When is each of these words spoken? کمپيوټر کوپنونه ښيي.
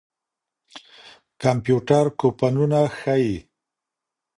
کمپيوټر 1.41 2.05
کوپنونه 2.19 2.79
ښيي. 2.99 3.35